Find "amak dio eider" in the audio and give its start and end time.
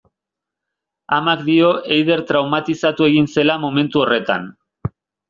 1.17-2.23